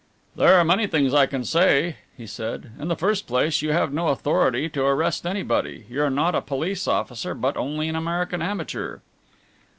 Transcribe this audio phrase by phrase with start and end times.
[0.35, 2.71] "There are many things I can say," he said.
[2.79, 5.85] "In the first place, you have no authority to arrest anybody.
[5.87, 9.01] You're not a police officer but only an American amateur."